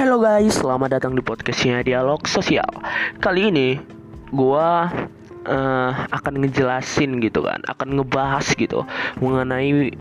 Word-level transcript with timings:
Halo 0.00 0.16
guys, 0.16 0.56
selamat 0.56 0.96
datang 0.96 1.12
di 1.12 1.20
podcastnya 1.20 1.84
Dialog 1.84 2.24
Sosial. 2.24 2.72
Kali 3.20 3.52
ini 3.52 3.76
gua 4.32 4.88
uh, 5.44 5.92
akan 6.08 6.40
ngejelasin 6.40 7.20
gitu 7.20 7.44
kan, 7.44 7.60
akan 7.68 8.00
ngebahas 8.00 8.48
gitu 8.56 8.88
mengenai 9.20 9.92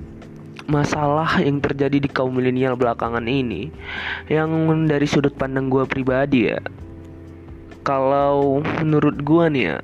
masalah 0.72 1.44
yang 1.44 1.60
terjadi 1.60 2.00
di 2.00 2.08
kaum 2.08 2.32
milenial 2.32 2.80
belakangan 2.80 3.28
ini 3.28 3.76
yang 4.32 4.72
dari 4.88 5.04
sudut 5.04 5.36
pandang 5.36 5.68
gua 5.68 5.84
pribadi 5.84 6.48
ya. 6.48 6.64
Kalau 7.84 8.64
menurut 8.80 9.20
gua 9.20 9.52
nih 9.52 9.76
ya, 9.76 9.78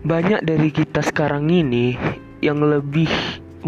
banyak 0.00 0.48
dari 0.48 0.72
kita 0.72 1.04
sekarang 1.04 1.44
ini 1.52 2.00
yang 2.40 2.56
lebih 2.56 3.12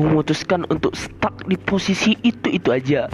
memutuskan 0.01 0.65
untuk 0.73 0.97
stuck 0.97 1.45
di 1.45 1.61
posisi 1.61 2.17
itu-itu 2.25 2.73
aja 2.73 3.13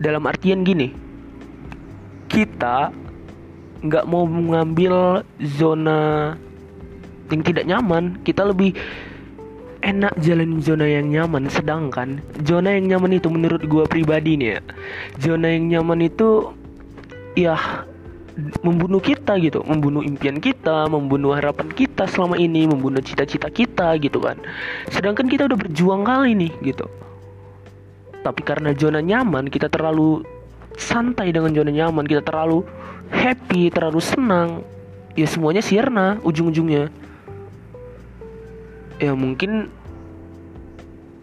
dalam 0.00 0.24
artian 0.28 0.62
gini. 0.62 0.92
Kita 2.26 2.92
nggak 3.86 4.04
mau 4.08 4.24
mengambil 4.26 5.24
zona 5.40 6.34
yang 7.32 7.42
tidak 7.42 7.64
nyaman. 7.64 8.20
Kita 8.22 8.44
lebih 8.44 8.76
enak 9.84 10.12
jalan 10.20 10.58
zona 10.60 10.86
yang 10.86 11.08
nyaman. 11.08 11.48
Sedangkan 11.48 12.20
zona 12.44 12.76
yang 12.76 12.96
nyaman 12.96 13.16
itu 13.16 13.28
menurut 13.30 13.62
gue 13.64 13.84
pribadi 13.86 14.36
nih 14.36 14.58
ya 14.58 14.60
zona 15.22 15.46
yang 15.54 15.70
nyaman 15.70 16.04
itu 16.04 16.50
ya 17.38 17.56
membunuh 18.60 19.00
kita 19.00 19.40
gitu. 19.40 19.64
Membunuh 19.64 20.04
impian 20.04 20.42
kita 20.42 20.90
membunuh 20.92 21.32
harapan 21.32 21.72
kita 21.72 22.04
selama 22.04 22.36
ini 22.36 22.68
membunuh 22.68 23.00
cita-cita 23.00 23.48
kita 23.48 23.96
gitu 24.02 24.20
kan. 24.20 24.36
Sedangkan 24.92 25.30
kita 25.30 25.48
udah 25.48 25.56
berjuang 25.56 26.04
kali 26.04 26.36
nih 26.36 26.52
gitu 26.74 26.84
tapi 28.26 28.42
karena 28.42 28.74
zona 28.74 28.98
nyaman 28.98 29.46
kita 29.46 29.70
terlalu 29.70 30.26
santai 30.74 31.30
dengan 31.30 31.54
zona 31.54 31.70
nyaman. 31.70 32.02
Kita 32.10 32.26
terlalu 32.26 32.66
happy 33.14 33.70
terlalu 33.70 34.02
senang. 34.02 34.66
Ya 35.14 35.30
semuanya 35.30 35.62
sirna 35.62 36.18
ujung-ujungnya. 36.26 36.90
Ya 38.98 39.14
mungkin 39.14 39.70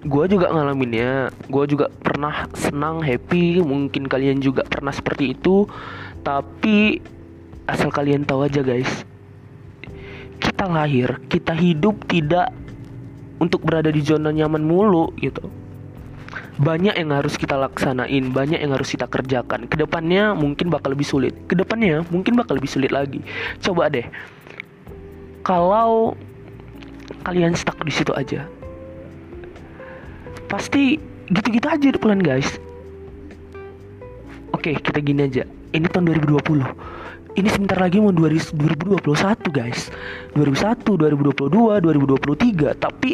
gue 0.03 0.25
juga 0.27 0.51
ngalaminnya 0.51 1.31
gue 1.51 1.63
juga 1.67 1.91
pernah 1.91 2.47
senang 2.55 3.03
happy. 3.03 3.59
Mungkin 3.59 4.07
kalian 4.07 4.39
juga 4.39 4.63
pernah 4.63 4.95
seperti 4.95 5.35
itu. 5.35 5.67
Tapi 6.23 7.03
asal 7.67 7.91
kalian 7.91 8.23
tahu 8.23 8.47
aja 8.47 8.63
guys. 8.63 9.03
Kita 10.39 10.71
lahir 10.71 11.19
kita 11.27 11.51
hidup 11.51 12.07
tidak 12.07 12.55
untuk 13.43 13.59
berada 13.67 13.91
di 13.91 13.99
zona 13.99 14.31
nyaman 14.31 14.63
mulu 14.63 15.11
gitu 15.19 15.62
banyak 16.61 16.93
yang 16.93 17.09
harus 17.09 17.33
kita 17.33 17.57
laksanain, 17.57 18.29
banyak 18.29 18.61
yang 18.61 18.77
harus 18.77 18.93
kita 18.93 19.09
kerjakan. 19.09 19.65
Ke 19.65 19.79
depannya 19.79 20.37
mungkin 20.37 20.69
bakal 20.69 20.93
lebih 20.93 21.07
sulit. 21.07 21.33
Ke 21.49 21.57
depannya 21.57 22.05
mungkin 22.13 22.37
bakal 22.37 22.61
lebih 22.61 22.69
sulit 22.69 22.93
lagi. 22.93 23.25
Coba 23.63 23.89
deh, 23.89 24.05
kalau 25.41 26.13
kalian 27.25 27.57
stuck 27.57 27.77
di 27.81 27.89
situ 27.89 28.13
aja, 28.13 28.45
pasti 30.51 31.01
gitu-gitu 31.33 31.65
aja 31.65 31.89
pelan 31.97 32.21
guys. 32.21 32.61
Oke, 34.53 34.77
kita 34.77 35.01
gini 35.01 35.25
aja. 35.25 35.49
Ini 35.73 35.89
tahun 35.89 36.13
2020. 36.13 36.61
Ini 37.33 37.49
sebentar 37.49 37.81
lagi 37.81 37.97
mau 37.97 38.13
2021 38.13 39.01
guys 39.49 39.89
2001, 40.37 40.85
2022, 40.85 41.81
2023 41.81 42.77
Tapi 42.77 43.11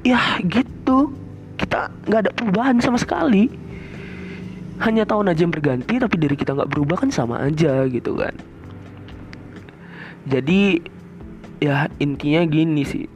Ya 0.00 0.40
gitu 0.40 1.25
kita 1.66 1.90
nggak 2.06 2.20
ada 2.22 2.30
perubahan 2.30 2.78
sama 2.78 2.94
sekali 2.94 3.50
hanya 4.78 5.02
tahun 5.02 5.34
aja 5.34 5.42
yang 5.42 5.50
berganti 5.50 5.98
tapi 5.98 6.14
diri 6.14 6.38
kita 6.38 6.54
nggak 6.54 6.70
berubah 6.70 7.02
kan 7.02 7.10
sama 7.10 7.42
aja 7.42 7.82
gitu 7.90 8.14
kan 8.14 8.38
jadi 10.30 10.78
ya 11.58 11.90
intinya 11.98 12.46
gini 12.46 12.86
sih 12.86 13.06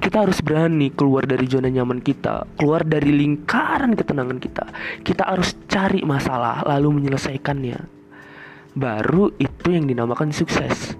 kita 0.00 0.24
harus 0.24 0.38
berani 0.40 0.88
keluar 0.96 1.28
dari 1.28 1.44
zona 1.44 1.68
nyaman 1.68 2.00
kita, 2.00 2.48
keluar 2.56 2.88
dari 2.88 3.12
lingkaran 3.12 3.92
ketenangan 3.92 4.40
kita. 4.40 4.64
Kita 5.04 5.28
harus 5.28 5.52
cari 5.68 6.00
masalah 6.08 6.64
lalu 6.64 6.98
menyelesaikannya. 7.04 7.84
Baru 8.80 9.36
itu 9.36 9.68
yang 9.68 9.84
dinamakan 9.84 10.32
sukses. 10.32 10.96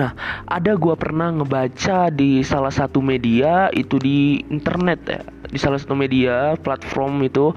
Nah, 0.00 0.16
ada 0.48 0.72
gua 0.80 0.96
pernah 0.96 1.28
ngebaca 1.28 2.08
di 2.08 2.40
salah 2.40 2.72
satu 2.72 3.04
media 3.04 3.68
itu 3.76 4.00
di 4.00 4.40
internet 4.48 5.00
ya, 5.04 5.20
di 5.44 5.60
salah 5.60 5.76
satu 5.76 5.92
media 5.92 6.56
platform 6.56 7.20
itu 7.20 7.52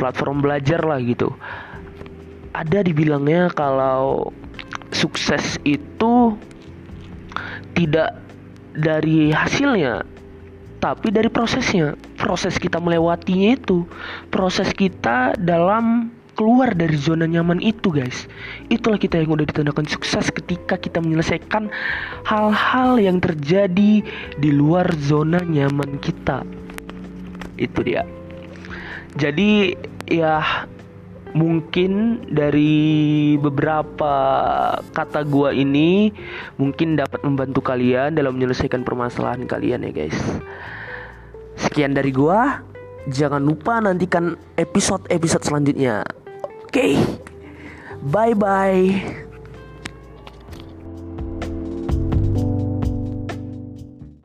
platform 0.00 0.40
belajar 0.40 0.80
lah 0.80 0.96
gitu. 1.04 1.28
Ada 2.56 2.80
dibilangnya 2.80 3.52
kalau 3.52 4.32
sukses 4.96 5.60
itu 5.68 6.32
tidak 7.76 8.16
dari 8.72 9.28
hasilnya, 9.28 10.08
tapi 10.80 11.12
dari 11.12 11.28
prosesnya. 11.28 12.00
Proses 12.16 12.56
kita 12.56 12.80
melewatinya 12.80 13.52
itu, 13.60 13.84
proses 14.32 14.72
kita 14.72 15.36
dalam 15.36 16.08
keluar 16.34 16.74
dari 16.74 16.98
zona 16.98 17.24
nyaman 17.24 17.62
itu 17.62 17.94
guys. 17.94 18.26
Itulah 18.68 18.98
kita 18.98 19.22
yang 19.22 19.38
udah 19.38 19.46
ditandakan 19.46 19.86
sukses 19.86 20.28
ketika 20.34 20.74
kita 20.74 20.98
menyelesaikan 20.98 21.70
hal-hal 22.26 22.98
yang 22.98 23.22
terjadi 23.22 24.02
di 24.38 24.50
luar 24.50 24.90
zona 24.98 25.40
nyaman 25.40 26.02
kita. 26.02 26.42
Itu 27.54 27.86
dia. 27.86 28.02
Jadi 29.14 29.78
ya 30.10 30.66
mungkin 31.34 32.22
dari 32.30 33.34
beberapa 33.38 34.14
kata 34.90 35.22
gua 35.26 35.54
ini 35.54 36.10
mungkin 36.58 36.98
dapat 36.98 37.22
membantu 37.22 37.62
kalian 37.62 38.18
dalam 38.18 38.34
menyelesaikan 38.34 38.82
permasalahan 38.82 39.46
kalian 39.46 39.86
ya 39.86 39.92
guys. 39.94 40.18
Sekian 41.54 41.94
dari 41.94 42.10
gua. 42.10 42.60
Jangan 43.04 43.44
lupa 43.44 43.84
nantikan 43.84 44.32
episode-episode 44.56 45.44
selanjutnya 45.44 46.23
Okay? 46.74 46.98
Bye-bye. 48.02 49.30